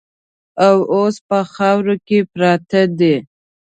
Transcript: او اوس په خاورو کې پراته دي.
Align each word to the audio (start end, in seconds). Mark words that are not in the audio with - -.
او 0.65 0.75
اوس 0.93 1.15
په 1.27 1.37
خاورو 1.53 1.95
کې 2.07 2.19
پراته 2.31 2.81
دي. 2.99 3.15